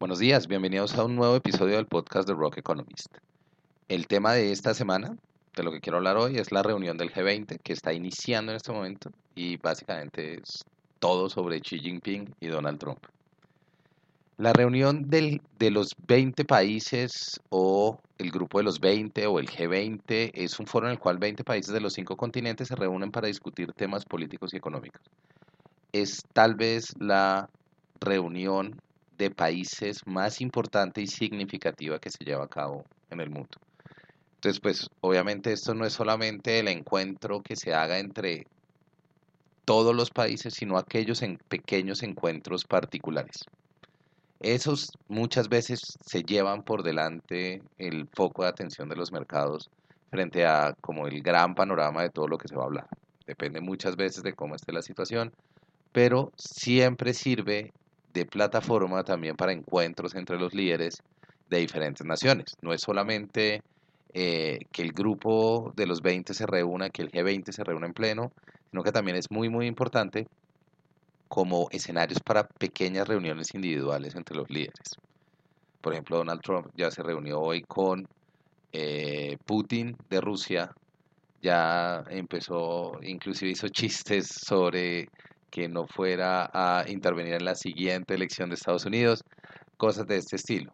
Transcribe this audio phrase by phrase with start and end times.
[0.00, 3.18] Buenos días, bienvenidos a un nuevo episodio del podcast de Rock Economist.
[3.86, 5.14] El tema de esta semana,
[5.54, 8.56] de lo que quiero hablar hoy, es la reunión del G20 que está iniciando en
[8.56, 10.64] este momento y básicamente es
[11.00, 12.98] todo sobre Xi Jinping y Donald Trump.
[14.38, 19.50] La reunión del, de los 20 países o el grupo de los 20 o el
[19.50, 23.10] G20 es un foro en el cual 20 países de los cinco continentes se reúnen
[23.10, 25.02] para discutir temas políticos y económicos.
[25.92, 27.50] Es tal vez la
[28.00, 28.80] reunión
[29.20, 33.58] de países más importante y significativa que se lleva a cabo en el mundo.
[34.36, 38.46] Entonces, pues obviamente esto no es solamente el encuentro que se haga entre
[39.66, 43.44] todos los países, sino aquellos en pequeños encuentros particulares.
[44.40, 49.68] Esos muchas veces se llevan por delante el foco de atención de los mercados
[50.10, 52.86] frente a como el gran panorama de todo lo que se va a hablar.
[53.26, 55.30] Depende muchas veces de cómo esté la situación,
[55.92, 57.70] pero siempre sirve
[58.12, 61.02] de plataforma también para encuentros entre los líderes
[61.48, 62.56] de diferentes naciones.
[62.62, 63.62] No es solamente
[64.12, 67.92] eh, que el grupo de los 20 se reúna, que el G20 se reúna en
[67.92, 68.32] pleno,
[68.70, 70.26] sino que también es muy, muy importante
[71.28, 74.96] como escenarios para pequeñas reuniones individuales entre los líderes.
[75.80, 78.08] Por ejemplo, Donald Trump ya se reunió hoy con
[78.72, 80.74] eh, Putin de Rusia,
[81.40, 85.08] ya empezó, inclusive hizo chistes sobre
[85.50, 89.24] que no fuera a intervenir en la siguiente elección de Estados Unidos,
[89.76, 90.72] cosas de este estilo.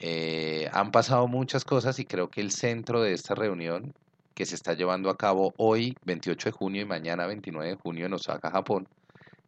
[0.00, 3.94] Eh, han pasado muchas cosas y creo que el centro de esta reunión
[4.34, 8.06] que se está llevando a cabo hoy, 28 de junio y mañana, 29 de junio
[8.06, 8.86] en Osaka, Japón,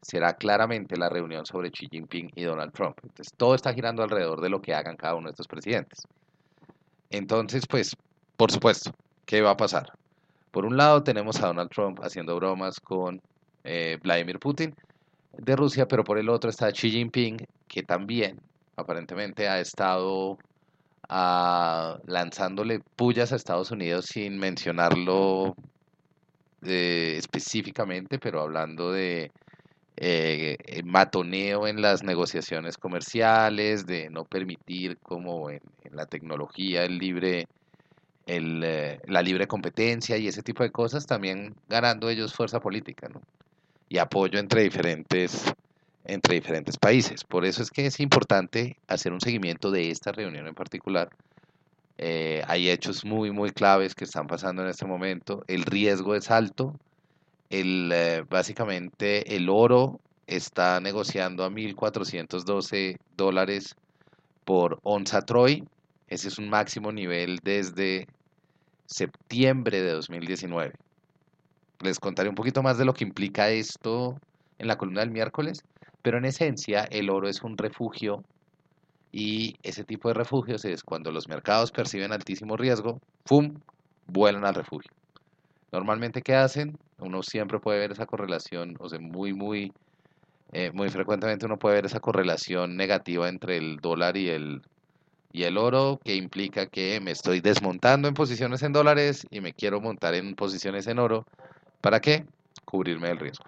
[0.02, 2.98] será claramente la reunión sobre Xi Jinping y Donald Trump.
[3.02, 6.06] Entonces, todo está girando alrededor de lo que hagan cada uno de estos presidentes.
[7.10, 7.94] Entonces, pues,
[8.36, 8.92] por supuesto,
[9.26, 9.92] ¿qué va a pasar?
[10.50, 13.20] Por un lado, tenemos a Donald Trump haciendo bromas con
[13.64, 14.74] eh, Vladimir Putin
[15.36, 18.40] de Rusia, pero por el otro está Xi Jinping, que también
[18.76, 20.38] aparentemente ha estado
[21.08, 25.54] ah, lanzándole pullas a Estados Unidos sin mencionarlo
[26.62, 29.30] eh, específicamente, pero hablando de
[29.96, 35.60] eh, matoneo en las negociaciones comerciales, de no permitir como en,
[35.92, 37.46] la tecnología el libre,
[38.26, 38.60] el,
[39.06, 43.20] la libre competencia y ese tipo de cosas, también ganando ellos fuerza política, ¿no?
[43.90, 45.52] Y apoyo entre diferentes,
[46.04, 47.24] entre diferentes países.
[47.24, 51.10] Por eso es que es importante hacer un seguimiento de esta reunión en particular.
[51.98, 55.42] Eh, hay hechos muy, muy claves que están pasando en este momento.
[55.48, 56.78] El riesgo es alto.
[57.50, 63.74] El, eh, básicamente el oro está negociando a 1.412 dólares
[64.44, 65.64] por onza Troy.
[66.06, 68.06] Ese es un máximo nivel desde
[68.86, 70.74] septiembre de 2019
[71.82, 74.16] les contaré un poquito más de lo que implica esto
[74.58, 75.62] en la columna del miércoles,
[76.02, 78.22] pero en esencia el oro es un refugio
[79.12, 83.54] y ese tipo de refugios es cuando los mercados perciben altísimo riesgo, ¡fum!,
[84.06, 84.90] vuelan al refugio.
[85.72, 86.76] Normalmente, ¿qué hacen?
[86.98, 89.72] Uno siempre puede ver esa correlación, o sea, muy, muy,
[90.52, 94.60] eh, muy frecuentemente uno puede ver esa correlación negativa entre el dólar y el,
[95.32, 99.52] y el oro, que implica que me estoy desmontando en posiciones en dólares y me
[99.52, 101.24] quiero montar en posiciones en oro,
[101.80, 102.26] ¿Para qué?
[102.64, 103.44] Cubrirme del riesgo.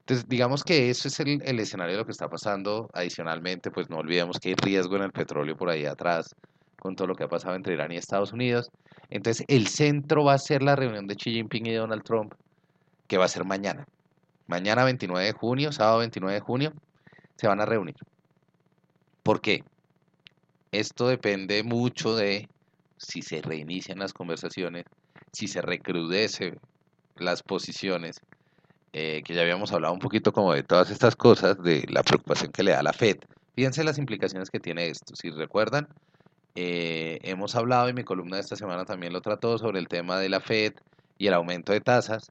[0.00, 2.90] Entonces, digamos que eso es el, escenario de lo que está pasando.
[2.92, 6.34] Adicionalmente, pues no olvidemos que hay riesgo en el petróleo por ahí atrás,
[6.80, 8.70] con todo lo que ha pasado entre Irán y Estados Unidos.
[9.08, 12.34] Entonces, el centro va a ser la reunión de Xi Jinping y Donald Trump,
[13.06, 13.86] que va a ser mañana.
[14.48, 16.72] Mañana 29 de junio, sábado 29 de junio,
[17.36, 17.94] se van a reunir.
[19.22, 19.62] ¿Por qué?
[20.72, 22.48] Esto depende mucho de
[22.96, 24.84] si se reinician las conversaciones,
[25.32, 26.58] si se recrudece
[27.20, 28.20] las posiciones,
[28.92, 32.50] eh, que ya habíamos hablado un poquito como de todas estas cosas, de la preocupación
[32.50, 33.18] que le da la Fed.
[33.54, 35.14] Fíjense las implicaciones que tiene esto.
[35.14, 35.88] Si recuerdan,
[36.54, 40.18] eh, hemos hablado y mi columna de esta semana también lo trató sobre el tema
[40.18, 40.74] de la Fed
[41.18, 42.30] y el aumento de tasas.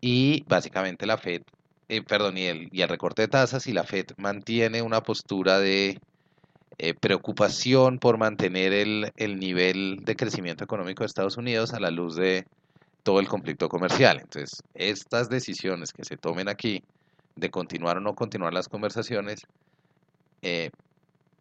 [0.00, 1.42] Y básicamente la Fed,
[1.88, 5.60] eh, perdón, y el, y el recorte de tasas y la Fed mantiene una postura
[5.60, 6.00] de
[7.00, 12.16] preocupación por mantener el, el nivel de crecimiento económico de Estados Unidos a la luz
[12.16, 12.44] de
[13.02, 14.20] todo el conflicto comercial.
[14.20, 16.82] Entonces, estas decisiones que se tomen aquí
[17.36, 19.40] de continuar o no continuar las conversaciones
[20.42, 20.70] eh,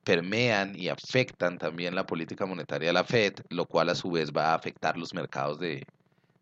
[0.04, 4.32] permean y afectan también la política monetaria de la Fed, lo cual a su vez
[4.32, 5.86] va a afectar los mercados de,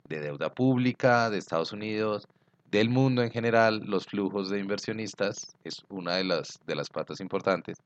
[0.08, 2.28] de deuda pública de Estados Unidos,
[2.72, 7.20] del mundo en general, los flujos de inversionistas, es una de las, de las patas
[7.20, 7.78] importantes.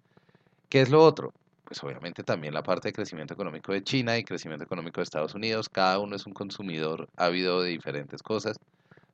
[0.69, 1.33] ¿Qué es lo otro?
[1.73, 5.33] Pues obviamente también la parte de crecimiento económico de China y crecimiento económico de Estados
[5.33, 5.69] Unidos.
[5.69, 8.59] Cada uno es un consumidor ávido de diferentes cosas,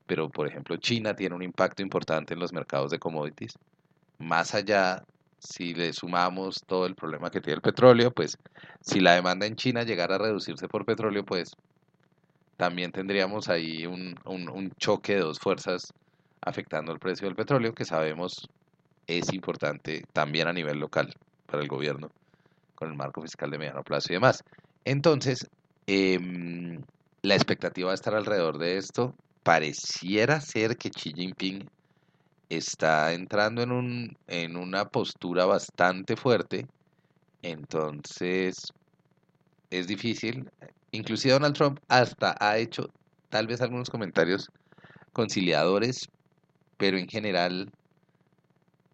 [0.05, 3.57] pero por ejemplo China tiene un impacto importante en los mercados de commodities,
[4.17, 5.05] más allá
[5.39, 8.37] si le sumamos todo el problema que tiene el petróleo, pues
[8.81, 11.55] si la demanda en China llegara a reducirse por petróleo, pues
[12.57, 15.93] también tendríamos ahí un, un, choque de dos fuerzas
[16.41, 18.49] afectando el precio del petróleo, que sabemos
[19.07, 21.13] es importante también a nivel local
[21.45, 22.11] para el gobierno,
[22.79, 24.41] con el marco fiscal de mediano plazo y demás.
[24.85, 25.45] Entonces,
[25.85, 26.81] em,
[27.21, 29.13] la expectativa va a estar alrededor de esto.
[29.43, 31.67] Pareciera ser que Xi Jinping
[32.49, 36.65] está entrando en, un, en una postura bastante fuerte.
[37.41, 38.55] Entonces,
[39.69, 40.49] es difícil.
[40.91, 42.89] Inclusive Donald Trump hasta ha hecho
[43.29, 44.47] tal vez algunos comentarios
[45.13, 46.07] conciliadores,
[46.77, 47.69] pero en general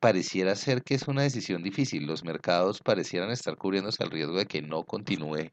[0.06, 2.06] pareciera ser que es una decisión difícil.
[2.06, 5.50] Los mercados parecieran estar cubriéndose al riesgo de que no continúe,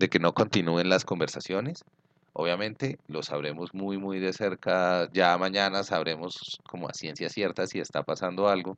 [0.00, 1.84] de que no continúen las conversaciones.
[2.32, 5.08] Obviamente lo sabremos muy muy de cerca.
[5.12, 8.76] Ya mañana sabremos como a ciencia cierta si está pasando algo.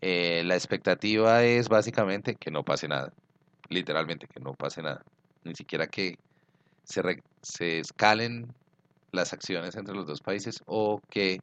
[0.00, 3.12] Eh, la expectativa es básicamente que no pase nada.
[3.70, 5.02] Literalmente que no pase nada.
[5.42, 6.14] Ni siquiera que
[6.84, 7.02] se,
[7.42, 8.54] se escalen
[9.10, 11.40] las acciones entre los dos países o que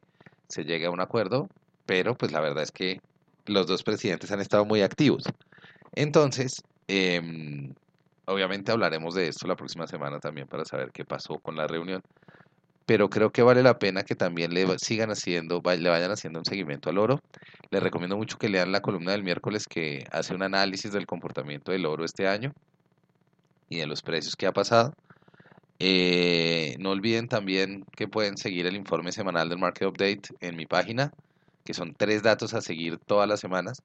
[0.48, 1.46] se llegue a un acuerdo.
[1.86, 3.00] Pero pues la verdad es que
[3.46, 5.24] los dos presidentes han estado muy activos.
[5.94, 7.20] Entonces, eh,
[8.26, 12.02] Obviamente hablaremos de esto la próxima semana también para saber qué pasó con la reunión.
[12.86, 16.44] Pero creo que vale la pena que también le sigan haciendo, le vayan haciendo un
[16.44, 17.20] seguimiento al oro.
[17.70, 21.72] Les recomiendo mucho que lean la columna del miércoles que hace un análisis del comportamiento
[21.72, 22.52] del oro este año
[23.68, 24.94] y de los precios que ha pasado.
[25.78, 30.66] Eh, no olviden también que pueden seguir el informe semanal del Market Update en mi
[30.66, 31.12] página,
[31.64, 33.82] que son tres datos a seguir todas las semanas.